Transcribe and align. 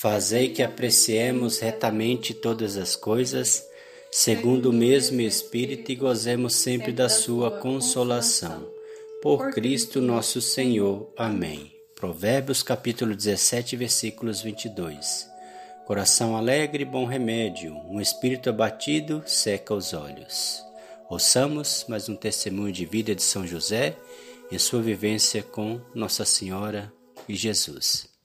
Fazei 0.00 0.50
que 0.50 0.62
apreciemos 0.62 1.58
retamente 1.58 2.32
todas 2.32 2.76
as 2.76 2.94
coisas, 2.94 3.68
segundo 4.12 4.70
o 4.70 4.72
mesmo 4.72 5.20
Espírito, 5.20 5.90
e 5.90 5.96
gozemos 5.96 6.54
sempre 6.54 6.92
da 6.92 7.08
Sua 7.08 7.50
consolação. 7.58 8.64
Por 9.20 9.50
Cristo 9.50 10.00
nosso 10.00 10.40
Senhor. 10.40 11.12
Amém. 11.16 11.72
Provérbios 11.96 12.62
capítulo 12.62 13.12
17, 13.12 13.74
versículos 13.74 14.40
22. 14.40 15.28
Coração 15.84 16.36
alegre, 16.36 16.84
bom 16.84 17.04
remédio, 17.04 17.74
um 17.90 18.00
espírito 18.00 18.48
abatido 18.48 19.24
seca 19.26 19.74
os 19.74 19.92
olhos. 19.92 20.62
Ouçamos 21.10 21.84
mais 21.88 22.08
um 22.08 22.14
testemunho 22.14 22.72
de 22.72 22.86
vida 22.86 23.16
de 23.16 23.22
São 23.24 23.44
José 23.44 23.96
em 24.48 24.58
sua 24.60 24.80
vivência 24.80 25.42
com 25.42 25.80
Nossa 25.92 26.24
Senhora 26.24 26.92
e 27.28 27.34
Jesus. 27.34 28.17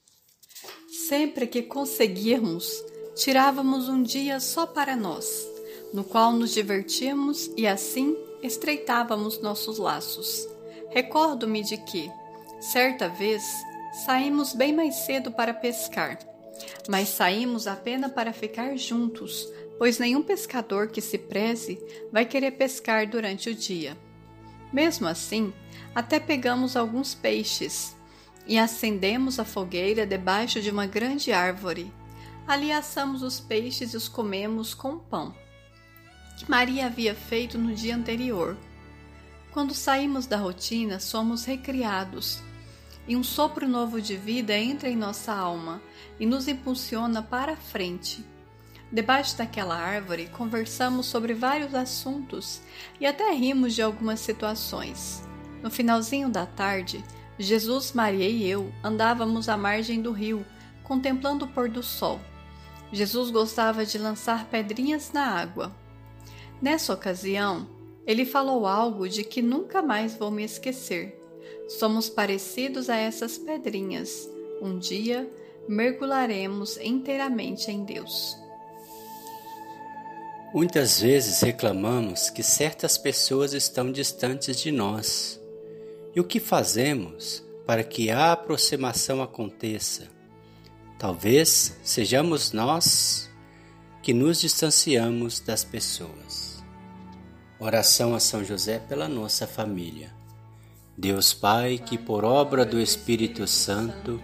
Sempre 1.16 1.46
que 1.46 1.62
conseguirmos, 1.62 2.84
tirávamos 3.14 3.88
um 3.88 4.02
dia 4.02 4.40
só 4.40 4.66
para 4.66 4.96
nós, 4.96 5.48
no 5.92 6.02
qual 6.02 6.32
nos 6.32 6.52
divertíamos 6.52 7.52
e 7.56 7.68
assim 7.68 8.16
estreitávamos 8.42 9.40
nossos 9.40 9.78
laços. 9.78 10.48
Recordo-me 10.90 11.62
de 11.62 11.76
que, 11.76 12.10
certa 12.58 13.08
vez, 13.08 13.44
saímos 14.04 14.54
bem 14.54 14.72
mais 14.72 14.96
cedo 15.06 15.30
para 15.30 15.54
pescar, 15.54 16.18
mas 16.88 17.10
saímos 17.10 17.68
apenas 17.68 18.10
para 18.10 18.32
ficar 18.32 18.76
juntos, 18.76 19.48
pois 19.78 20.00
nenhum 20.00 20.20
pescador 20.20 20.88
que 20.88 21.00
se 21.00 21.16
preze 21.16 21.80
vai 22.10 22.26
querer 22.26 22.50
pescar 22.50 23.08
durante 23.08 23.50
o 23.50 23.54
dia. 23.54 23.96
Mesmo 24.72 25.06
assim, 25.06 25.54
até 25.94 26.18
pegamos 26.18 26.76
alguns 26.76 27.14
peixes, 27.14 27.94
e 28.46 28.58
acendemos 28.58 29.38
a 29.38 29.44
fogueira 29.44 30.06
debaixo 30.06 30.60
de 30.60 30.70
uma 30.70 30.86
grande 30.86 31.32
árvore. 31.32 31.92
Ali 32.46 32.70
assamos 32.70 33.22
os 33.22 33.40
peixes 33.40 33.94
e 33.94 33.96
os 33.96 34.08
comemos 34.08 34.74
com 34.74 34.98
pão, 34.98 35.34
que 36.36 36.50
Maria 36.50 36.86
havia 36.86 37.14
feito 37.14 37.56
no 37.56 37.74
dia 37.74 37.96
anterior. 37.96 38.56
Quando 39.50 39.72
saímos 39.72 40.26
da 40.26 40.36
rotina, 40.36 41.00
somos 41.00 41.44
recriados, 41.44 42.42
e 43.06 43.16
um 43.16 43.22
sopro 43.22 43.68
novo 43.68 44.00
de 44.00 44.16
vida 44.16 44.56
entra 44.56 44.88
em 44.88 44.96
nossa 44.96 45.32
alma 45.32 45.80
e 46.18 46.26
nos 46.26 46.48
impulsiona 46.48 47.22
para 47.22 47.52
a 47.52 47.56
frente. 47.56 48.24
Debaixo 48.90 49.36
daquela 49.36 49.76
árvore, 49.76 50.28
conversamos 50.28 51.06
sobre 51.06 51.34
vários 51.34 51.74
assuntos 51.74 52.60
e 53.00 53.06
até 53.06 53.32
rimos 53.32 53.74
de 53.74 53.82
algumas 53.82 54.20
situações. 54.20 55.22
No 55.62 55.70
finalzinho 55.70 56.28
da 56.28 56.46
tarde, 56.46 57.04
Jesus, 57.38 57.92
Maria 57.92 58.28
e 58.28 58.48
eu 58.48 58.72
andávamos 58.82 59.48
à 59.48 59.56
margem 59.56 60.00
do 60.00 60.12
rio, 60.12 60.46
contemplando 60.84 61.44
o 61.44 61.48
pôr 61.48 61.68
do 61.68 61.82
sol. 61.82 62.20
Jesus 62.92 63.30
gostava 63.30 63.84
de 63.84 63.98
lançar 63.98 64.46
pedrinhas 64.46 65.10
na 65.12 65.26
água. 65.26 65.74
Nessa 66.62 66.94
ocasião, 66.94 67.68
ele 68.06 68.24
falou 68.24 68.66
algo 68.66 69.08
de 69.08 69.24
que 69.24 69.42
nunca 69.42 69.82
mais 69.82 70.14
vou 70.14 70.30
me 70.30 70.44
esquecer. 70.44 71.18
Somos 71.68 72.08
parecidos 72.08 72.88
a 72.88 72.96
essas 72.96 73.36
pedrinhas. 73.36 74.28
Um 74.62 74.78
dia 74.78 75.28
mergulharemos 75.68 76.76
inteiramente 76.76 77.70
em 77.70 77.84
Deus. 77.84 78.36
Muitas 80.54 81.00
vezes 81.00 81.40
reclamamos 81.40 82.30
que 82.30 82.42
certas 82.44 82.96
pessoas 82.96 83.54
estão 83.54 83.90
distantes 83.90 84.56
de 84.56 84.70
nós 84.70 85.42
e 86.14 86.20
o 86.20 86.24
que 86.24 86.38
fazemos 86.38 87.44
para 87.66 87.82
que 87.82 88.10
a 88.10 88.32
aproximação 88.32 89.22
aconteça? 89.22 90.08
Talvez 90.98 91.78
sejamos 91.82 92.52
nós 92.52 93.30
que 94.02 94.12
nos 94.12 94.40
distanciamos 94.40 95.40
das 95.40 95.64
pessoas. 95.64 96.62
Oração 97.58 98.14
a 98.14 98.20
São 98.20 98.44
José 98.44 98.78
pela 98.78 99.08
nossa 99.08 99.46
família. 99.46 100.12
Deus 100.96 101.32
Pai, 101.32 101.78
que 101.78 101.98
por 101.98 102.24
obra 102.24 102.64
do 102.64 102.80
Espírito 102.80 103.46
Santo 103.46 104.20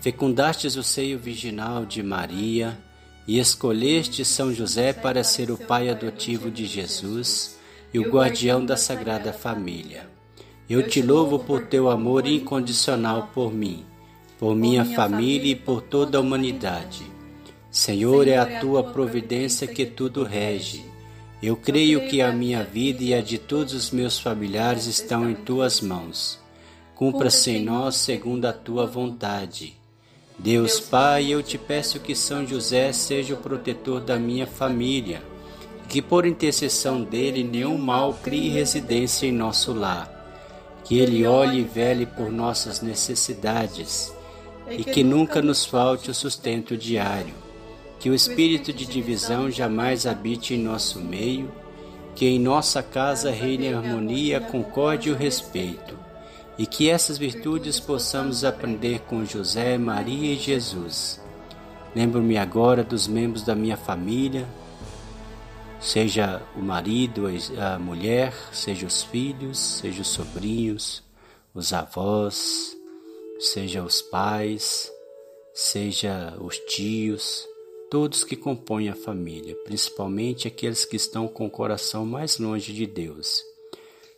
fecundastes 0.00 0.76
o 0.76 0.82
seio 0.82 1.18
virginal 1.18 1.84
de 1.84 2.02
Maria 2.02 2.78
e 3.26 3.38
escolheste 3.38 4.24
São 4.24 4.52
José 4.52 4.92
para 4.92 5.24
ser 5.24 5.50
o 5.50 5.56
pai 5.56 5.88
adotivo 5.88 6.50
de 6.50 6.66
Jesus 6.66 7.58
e 7.92 7.98
o 7.98 8.10
guardião 8.10 8.64
da 8.64 8.76
Sagrada 8.76 9.32
Família. 9.32 10.08
Eu 10.72 10.88
te 10.88 11.02
louvo 11.02 11.38
por 11.38 11.66
teu 11.66 11.90
amor 11.90 12.26
incondicional 12.26 13.28
por 13.34 13.52
mim, 13.52 13.84
por 14.38 14.56
minha 14.56 14.86
família 14.86 15.52
e 15.52 15.54
por 15.54 15.82
toda 15.82 16.16
a 16.16 16.20
humanidade. 16.22 17.02
Senhor, 17.70 18.26
é 18.26 18.38
a 18.38 18.58
tua 18.58 18.82
providência 18.82 19.66
que 19.66 19.84
tudo 19.84 20.24
rege. 20.24 20.82
Eu 21.42 21.58
creio 21.58 22.08
que 22.08 22.22
a 22.22 22.32
minha 22.32 22.64
vida 22.64 23.04
e 23.04 23.12
a 23.12 23.20
de 23.20 23.36
todos 23.36 23.74
os 23.74 23.90
meus 23.90 24.18
familiares 24.18 24.86
estão 24.86 25.28
em 25.28 25.34
tuas 25.34 25.82
mãos. 25.82 26.40
Cumpra-se 26.94 27.50
em 27.50 27.62
nós 27.62 27.96
segundo 27.96 28.46
a 28.46 28.52
tua 28.54 28.86
vontade. 28.86 29.74
Deus 30.38 30.80
Pai, 30.80 31.30
eu 31.30 31.42
te 31.42 31.58
peço 31.58 32.00
que 32.00 32.14
São 32.14 32.46
José 32.46 32.94
seja 32.94 33.34
o 33.34 33.42
protetor 33.42 34.00
da 34.00 34.18
minha 34.18 34.46
família, 34.46 35.22
que 35.86 36.00
por 36.00 36.24
intercessão 36.24 37.04
dele 37.04 37.44
nenhum 37.44 37.76
mal 37.76 38.14
crie 38.22 38.48
residência 38.48 39.26
em 39.26 39.32
nosso 39.32 39.74
lar 39.74 40.21
que 40.92 40.98
Ele 40.98 41.26
olhe 41.26 41.60
e 41.60 41.64
vele 41.64 42.04
por 42.04 42.30
nossas 42.30 42.82
necessidades 42.82 44.12
e 44.68 44.84
que 44.84 45.02
nunca 45.02 45.40
nos 45.40 45.64
falte 45.64 46.10
o 46.10 46.14
sustento 46.14 46.76
diário, 46.76 47.32
que 47.98 48.10
o 48.10 48.14
espírito 48.14 48.74
de 48.74 48.84
divisão 48.84 49.50
jamais 49.50 50.06
habite 50.06 50.52
em 50.52 50.62
nosso 50.62 51.00
meio, 51.00 51.50
que 52.14 52.26
em 52.26 52.38
nossa 52.38 52.82
casa 52.82 53.30
reine 53.30 53.72
a 53.72 53.78
harmonia, 53.78 54.36
a 54.36 54.40
concórdia 54.42 55.08
e 55.08 55.12
o 55.14 55.16
respeito, 55.16 55.96
e 56.58 56.66
que 56.66 56.90
essas 56.90 57.16
virtudes 57.16 57.80
possamos 57.80 58.44
aprender 58.44 59.00
com 59.08 59.24
José, 59.24 59.78
Maria 59.78 60.34
e 60.34 60.38
Jesus. 60.38 61.18
Lembro-me 61.96 62.36
agora 62.36 62.84
dos 62.84 63.08
membros 63.08 63.42
da 63.42 63.54
minha 63.54 63.78
família, 63.78 64.46
seja 65.82 66.40
o 66.56 66.62
marido, 66.62 67.24
a 67.58 67.78
mulher, 67.78 68.32
seja 68.52 68.86
os 68.86 69.02
filhos, 69.02 69.58
seja 69.58 70.02
os 70.02 70.08
sobrinhos, 70.08 71.02
os 71.52 71.72
avós, 71.72 72.76
seja 73.40 73.82
os 73.82 74.00
pais, 74.00 74.90
seja 75.52 76.34
os 76.40 76.56
tios, 76.60 77.46
todos 77.90 78.22
que 78.22 78.36
compõem 78.36 78.88
a 78.88 78.94
família, 78.94 79.56
principalmente 79.64 80.46
aqueles 80.46 80.84
que 80.84 80.96
estão 80.96 81.26
com 81.26 81.46
o 81.46 81.50
coração 81.50 82.06
mais 82.06 82.38
longe 82.38 82.72
de 82.72 82.86
Deus. 82.86 83.42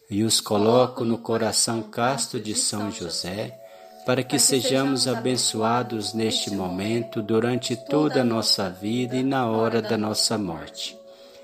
E 0.08 0.22
os 0.22 0.40
coloco 0.40 1.02
no 1.02 1.16
coração 1.16 1.82
casto 1.82 2.38
de 2.38 2.54
São 2.54 2.90
José, 2.92 3.58
para 4.04 4.22
que 4.22 4.38
sejamos 4.38 5.08
abençoados 5.08 6.12
neste 6.12 6.50
momento, 6.52 7.22
durante 7.22 7.74
toda 7.74 8.20
a 8.20 8.24
nossa 8.24 8.68
vida 8.68 9.16
e 9.16 9.22
na 9.22 9.50
hora 9.50 9.80
da 9.80 9.96
nossa 9.96 10.36
morte. 10.36 11.03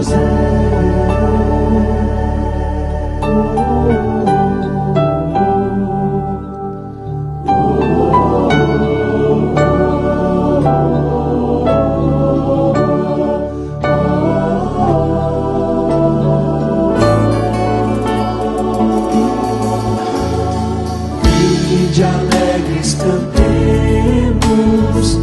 de 0.00 0.72
alegres 22.04 22.94
cantemos. 22.94 25.18